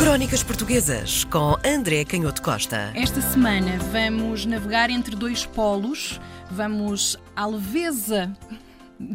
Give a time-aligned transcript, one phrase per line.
[0.00, 2.90] Crónicas Portuguesas com André Canhoto Costa.
[2.94, 6.18] Esta semana vamos navegar entre dois polos.
[6.50, 8.34] Vamos à leveza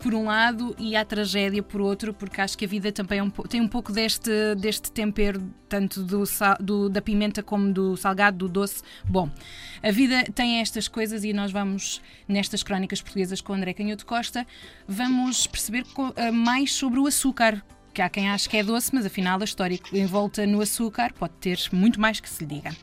[0.00, 3.22] por um lado e à tragédia por outro, porque acho que a vida também é
[3.22, 6.24] um, tem um pouco deste, deste tempero, tanto do,
[6.58, 8.82] do, da pimenta como do salgado, do doce.
[9.04, 9.30] Bom,
[9.84, 14.44] a vida tem estas coisas e nós vamos, nestas crónicas portuguesas com André Canhoto Costa,
[14.88, 15.86] vamos perceber
[16.16, 17.62] eh, mais sobre o açúcar
[17.92, 21.34] que há quem ache que é doce, mas afinal a história envolta no açúcar pode
[21.34, 22.74] ter muito mais que se lhe diga.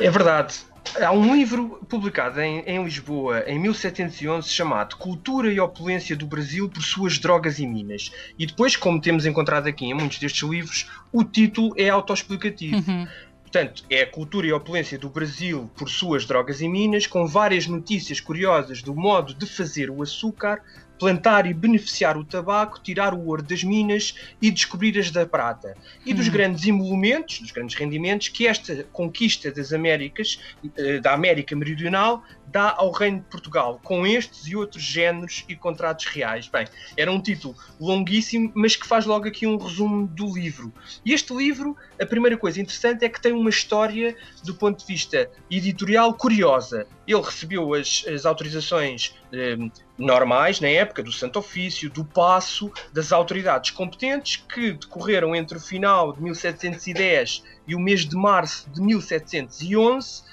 [0.00, 0.54] É verdade.
[1.00, 6.68] Há um livro publicado em, em, Lisboa em 1711 chamado Cultura e Opulência do Brasil
[6.68, 8.12] por Suas Drogas e Minas.
[8.38, 12.76] E depois, como temos encontrado aqui em muitos destes livros, o título é autoexplicativo.
[12.76, 13.06] Uhum.
[13.42, 17.26] Portanto, é a cultura e a opulência do Brasil por suas drogas e minas, com
[17.26, 20.62] várias notícias curiosas do modo de fazer o açúcar,
[20.98, 25.76] plantar e beneficiar o tabaco, tirar o ouro das minas e descobrir as da prata.
[26.04, 26.32] E dos hum.
[26.32, 30.40] grandes emolumentos, dos grandes rendimentos que esta conquista das Américas,
[30.76, 35.56] eh, da América Meridional, dá ao Reino de Portugal, com estes e outros géneros e
[35.56, 36.48] contratos reais.
[36.48, 36.66] Bem,
[36.96, 40.72] era um título longuíssimo, mas que faz logo aqui um resumo do livro.
[41.04, 44.86] E este livro, a primeira coisa interessante é que tem uma história, do ponto de
[44.86, 46.86] vista editorial, curiosa.
[47.06, 49.56] Ele recebeu as, as autorizações eh,
[49.98, 55.60] normais, na época, do Santo Ofício, do Passo, das autoridades competentes, que decorreram entre o
[55.60, 60.24] final de 1710 e o mês de março de 1711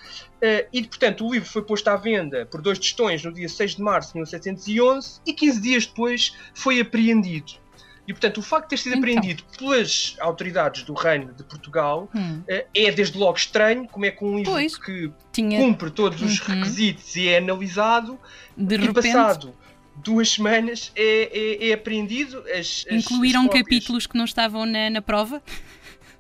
[0.44, 3.78] Uh, e, portanto, o livro foi posto à venda por dois tostões no dia 6
[3.78, 7.54] de março de 1711 e 15 dias depois foi apreendido.
[8.08, 9.00] E, portanto, o facto de ter sido então.
[9.00, 12.40] apreendido pelas autoridades do Reino de Portugal hum.
[12.40, 13.88] uh, é, desde logo, estranho.
[13.88, 15.58] Como é que um livro pois, que tinha...
[15.60, 16.56] cumpre todos os uhum.
[16.56, 18.20] requisitos e é analisado,
[18.58, 19.14] de e repente...
[19.14, 19.54] passado
[19.96, 22.44] duas semanas é, é, é apreendido.
[22.52, 25.42] As, Incluíram as capítulos que não estavam na, na prova?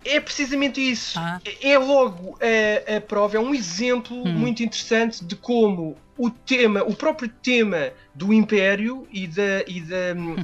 [0.05, 1.17] É precisamente isso.
[1.17, 1.39] Ah.
[1.61, 4.31] É logo a, a, prova, é um exemplo hum.
[4.31, 10.13] muito interessante de como o tema, o próprio tema do Império e da, e da,
[10.15, 10.35] hum.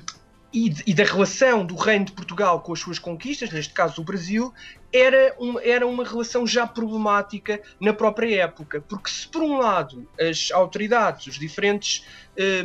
[0.54, 4.04] E, e da relação do Reino de Portugal com as suas conquistas, neste caso o
[4.04, 4.54] Brasil,
[4.92, 10.08] era, um, era uma relação já problemática na própria época, porque se por um lado
[10.20, 12.06] as autoridades, os diferentes,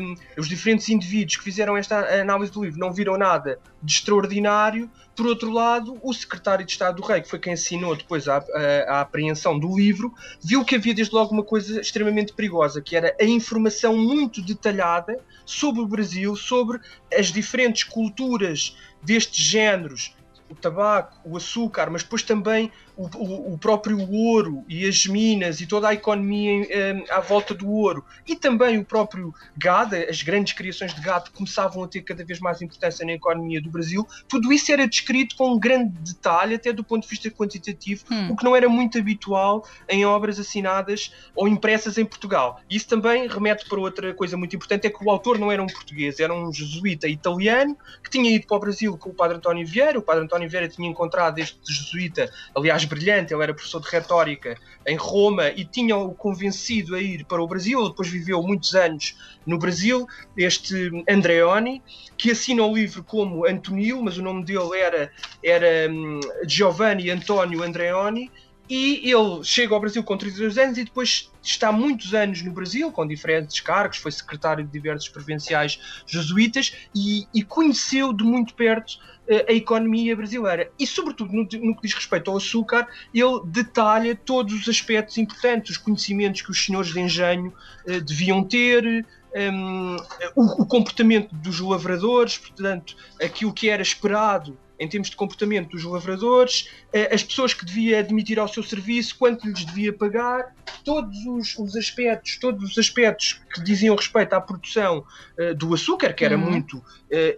[0.01, 4.91] um, os diferentes indivíduos que fizeram esta análise do livro não viram nada de extraordinário,
[5.15, 8.39] por outro lado o secretário de Estado do Rei, que foi quem assinou depois a,
[8.39, 10.13] a, a apreensão do livro,
[10.43, 15.21] viu que havia desde logo uma coisa extremamente perigosa, que era a informação muito detalhada
[15.45, 16.81] sobre o Brasil, sobre
[17.17, 20.15] as diferentes culturas destes géneros
[20.49, 25.61] o tabaco, o açúcar, mas depois também o, o, o, próprio ouro e as minas
[25.61, 30.23] e toda a economia um, à volta do ouro e também o próprio gado, as
[30.23, 34.07] grandes criações de gado começavam a ter cada vez mais importância na economia do Brasil,
[34.29, 38.31] tudo isso era descrito com um grande detalhe, até do ponto de vista quantitativo, hum.
[38.31, 42.61] o que não era muito habitual em obras assinadas ou impressas em Portugal.
[42.71, 45.67] Isso também remete para outra coisa muito importante, é que o autor não era um
[45.67, 49.67] português, era um jesuíta italiano que tinha ido para o Brasil com o padre António
[49.67, 53.89] Vieira, o padre António Vieira tinha encontrado este jesuíta, aliás, brilhante, ele era professor de
[53.89, 54.57] retórica
[54.87, 57.79] em Roma e tinha-o convencido a ir para o Brasil.
[57.81, 60.07] Ele depois viveu muitos anos no Brasil,
[60.37, 61.83] este Andreoni,
[62.17, 65.11] que assina o livro como Antonio, mas o nome dele era,
[65.43, 68.31] era um, Giovanni Antonio Andreoni,
[68.69, 72.91] e ele chega ao Brasil com 32 anos e depois está muitos anos no Brasil,
[72.91, 78.93] com diferentes cargos, foi secretário de diversos provinciais jesuítas e, e conheceu de muito perto
[79.29, 80.71] uh, a economia brasileira.
[80.79, 85.73] E, sobretudo, no, no, que diz respeito ao açúcar, ele detalha todos os aspectos importantes,
[85.73, 87.53] os conhecimentos que os senhores de engenho
[87.87, 89.05] uh, deviam ter,
[89.35, 89.97] um,
[90.35, 95.85] o, o comportamento dos lavradores, portanto, aquilo que era esperado em termos de comportamento dos
[95.85, 100.55] lavradores, eh, as pessoas que devia admitir ao seu serviço, quanto lhes devia pagar,
[100.85, 105.05] todos os, os aspectos, todos os aspectos que diziam respeito à produção
[105.39, 106.51] uh, do açúcar, que era uhum.
[106.51, 106.85] muito uh,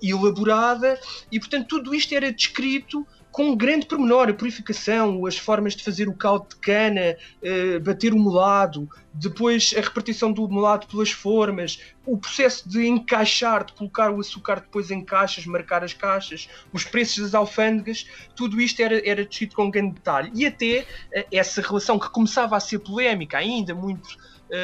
[0.03, 0.99] elaborada,
[1.31, 5.85] e portanto tudo isto era descrito com um grande pormenor, a purificação, as formas de
[5.85, 11.11] fazer o caldo de cana, uh, bater o molado, depois a repartição do molado pelas
[11.11, 16.49] formas, o processo de encaixar, de colocar o açúcar depois em caixas, marcar as caixas,
[16.73, 20.31] os preços das alfândegas, tudo isto era, era descrito com grande detalhe.
[20.35, 24.17] E até uh, essa relação que começava a ser polémica, ainda muito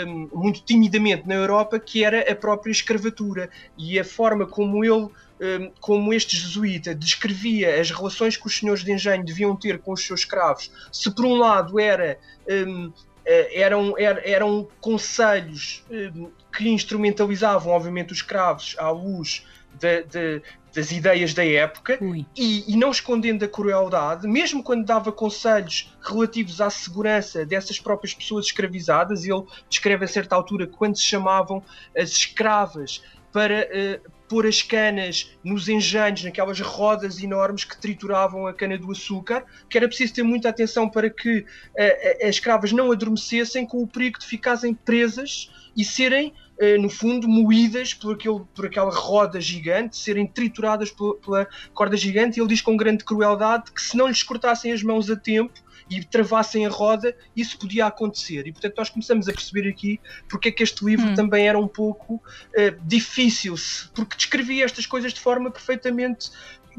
[0.07, 5.09] um, muito timidamente na Europa, que era a própria escravatura e a forma como ele,
[5.81, 10.05] como este jesuíta descrevia as relações que os senhores de engenho deviam ter com os
[10.05, 10.71] seus escravos.
[10.93, 12.19] Se por um lado era
[12.49, 12.93] um,
[13.25, 15.85] eh, eram, eram conselhos
[16.53, 19.47] que instrumentalizavam, obviamente, os escravos à luz
[19.79, 20.43] de, de,
[20.75, 21.99] das ideias da época
[22.37, 28.15] e, e, não escondendo a crueldade, mesmo quando dava conselhos relativos à segurança dessas próprias
[28.15, 29.25] pessoas escravizadas.
[29.25, 31.63] Ele descreve a certa altura quando se chamavam
[31.97, 33.03] as escravas
[33.33, 38.91] para uh, pôr as canas nos engenhos, naquelas rodas enormes que trituravam a cana do
[38.91, 41.47] açúcar, que era preciso ter muita atenção para que uh,
[42.23, 47.27] as escravas não adormecessem com o perigo de ficassem presas e serem eh, no fundo,
[47.27, 52.49] moídas por, aquele, por aquela roda gigante, serem trituradas pela, pela corda gigante, e ele
[52.51, 55.53] diz com grande crueldade que se não lhes cortassem as mãos a tempo
[55.99, 58.47] e travassem a roda, isso podia acontecer.
[58.47, 61.15] E portanto nós começamos a perceber aqui porque é que este livro hum.
[61.15, 62.21] também era um pouco uh,
[62.85, 63.55] difícil,
[63.95, 66.31] porque descrevia estas coisas de forma perfeitamente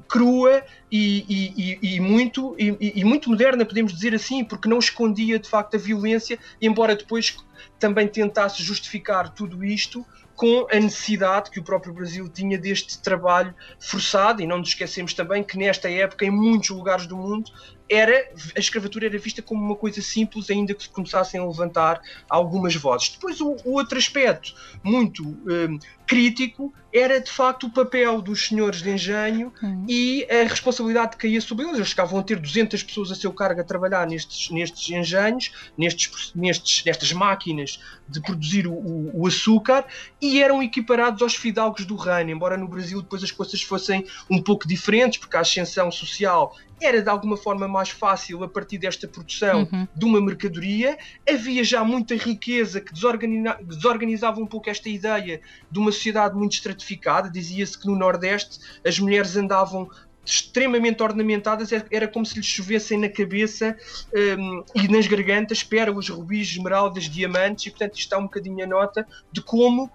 [0.08, 5.38] crua e, e, e, e muito, e, muito moderna, podemos dizer assim, porque não escondia
[5.38, 7.38] de facto a violência, embora depois
[7.80, 10.06] também tentasse justificar tudo isto
[10.36, 15.14] com a necessidade que o próprio Brasil tinha deste trabalho forçado, e não nos esquecemos
[15.14, 17.52] também que nesta época, em muitos lugares do mundo,
[17.94, 22.02] era, a escravatura era vista como uma coisa simples, ainda que se começassem a levantar
[22.30, 23.10] algumas vozes.
[23.10, 24.54] Depois, o, o outro aspecto
[24.84, 29.86] muito um, crítico era de facto o papel dos senhores de engenho hum.
[29.88, 31.78] e a responsabilidade que caía sobre eles.
[31.78, 36.32] Eles chegavam a ter 200 pessoas a seu cargo a trabalhar nestes, nestes engenhos, nestes,
[36.36, 39.86] nestes, nestas máquinas de produzir o, o, o, açúcar
[40.22, 44.42] e eram equiparados aos fidalgos do reino, embora no Brasil depois as coisas fossem um
[44.42, 46.56] pouco diferentes, porque a ascensão social
[46.86, 49.88] era de alguma forma mais fácil a partir desta produção uhum.
[49.96, 50.98] de uma mercadoria.
[51.28, 55.42] Havia já muita riqueza que desorganizava um pouco esta ideia
[55.72, 57.30] de uma sociedade muito estratificada.
[57.30, 59.90] Dizia-se que no Nordeste as mulheres andavam
[60.26, 63.76] extremamente ornamentadas, era como se lhes chovessem na cabeça
[64.14, 68.68] um, e nas gargantas pérolas, rubis, esmeraldas, diamantes, e portanto isto está um bocadinho a
[68.68, 69.92] nota de como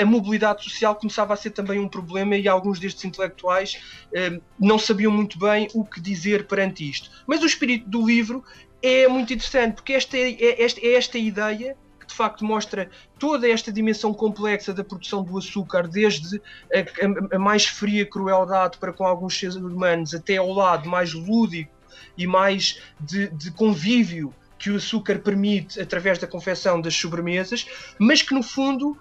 [0.00, 3.80] a mobilidade social começava a ser também um problema e alguns destes intelectuais
[4.12, 7.10] hum, não sabiam muito bem o que dizer perante isto.
[7.26, 8.44] Mas o espírito do livro
[8.82, 12.90] é muito interessante, porque esta é, é esta, é esta ideia que de facto mostra
[13.18, 16.40] toda esta dimensão complexa da produção do açúcar, desde
[16.72, 21.12] a, a, a mais fria crueldade para com alguns seres humanos, até ao lado mais
[21.12, 21.72] lúdico
[22.16, 27.66] e mais de, de convívio que o açúcar permite através da confecção das sobremesas,
[27.98, 28.96] mas que no fundo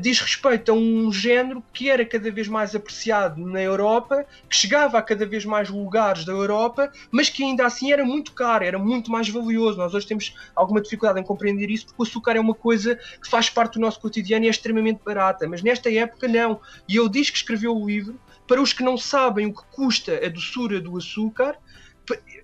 [0.00, 4.98] diz respeito a um género que era cada vez mais apreciado na Europa, que chegava
[4.98, 8.78] a cada vez mais lugares da Europa, mas que ainda assim era muito caro, era
[8.78, 9.78] muito mais valioso.
[9.78, 13.28] Nós hoje temos alguma dificuldade em compreender isso porque o açúcar é uma coisa que
[13.28, 16.60] faz parte do nosso cotidiano e é extremamente barata, mas nesta época não.
[16.88, 20.24] E ele diz que escreveu o livro para os que não sabem o que custa
[20.24, 21.56] a doçura do açúcar,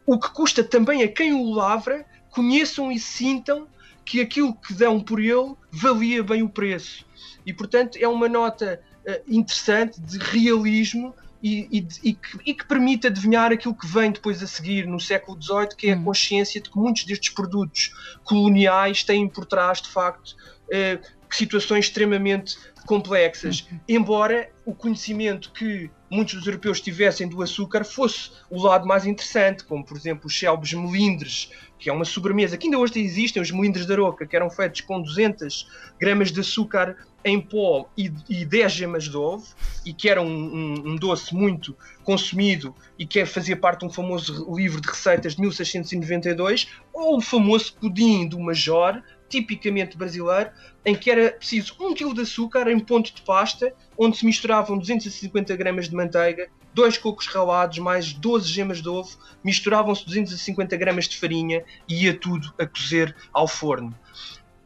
[0.04, 3.66] o que custa também a quem o lavra, conheçam e sintam
[4.04, 7.05] que aquilo que dão por ele valia bem o preço.
[7.46, 12.66] E, portanto, é uma nota uh, interessante de realismo e, e, e, que, e, que,
[12.66, 16.04] permite adivinhar aquilo que vem depois a seguir no século XVIII, que é a hum.
[16.04, 17.94] consciência de que muitos destes produtos
[18.24, 22.56] coloniais têm por trás, de facto, uh, situações extremamente
[22.86, 23.68] complexas.
[23.88, 29.64] Embora o conhecimento que muitos dos europeus tivessem do açúcar fosse o lado mais interessante,
[29.64, 33.50] como por exemplo os célebres melindres, que é uma sobremesa que ainda hoje existem, os
[33.50, 35.68] melindres da Aroca, que eram feitos com 200
[36.00, 39.44] gramas de açúcar em pó e, e 10 gemas de ovo,
[39.84, 43.90] e que era um, um, um, doce muito consumido e que fazia parte de um
[43.90, 50.50] famoso livro de receitas de 1692, ou o famoso pudim do Major, tipicamente brasileiro,
[50.84, 54.78] em que era preciso 1 kg de açúcar em ponto de pasta, onde se misturavam
[54.78, 61.08] 250 gramas de manteiga, dois cocos ralados, mais 12 gemas de ovo, misturavam-se 250 gramas
[61.08, 63.96] de farinha e ia tudo a cozer ao forno.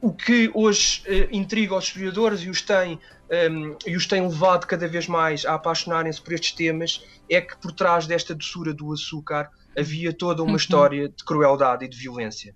[0.00, 4.22] O que hoje eh, intriga os historiadores e os tem um, ehm, e os tem
[4.22, 8.74] levado cada vez mais a apaixonarem-se por estes temas é que por trás desta doçura
[8.74, 10.56] do açúcar havia toda uma uhum.
[10.56, 12.54] história de crueldade e de violência.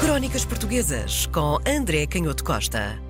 [0.00, 3.07] Crónicas Portuguesas com André Canhoto Costa.